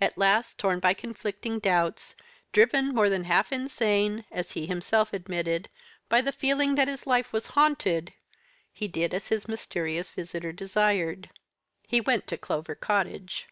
"At 0.00 0.16
last 0.16 0.56
torn 0.56 0.78
by 0.78 0.94
conflicting 0.94 1.58
doubts, 1.58 2.14
driven 2.52 2.94
more 2.94 3.10
than 3.10 3.24
half 3.24 3.50
insane 3.50 4.24
as 4.30 4.52
he 4.52 4.66
himself 4.66 5.12
admitted 5.12 5.68
by 6.08 6.20
the 6.20 6.30
feeling 6.30 6.76
that 6.76 6.86
his 6.86 7.08
life 7.08 7.32
was 7.32 7.46
haunted, 7.58 8.12
he 8.72 8.86
did 8.86 9.12
as 9.12 9.26
his 9.26 9.48
mysterious 9.48 10.10
visitor 10.12 10.52
desired 10.52 11.28
he 11.88 12.00
went 12.00 12.28
to 12.28 12.36
Clover 12.38 12.76
Cottage. 12.76 13.48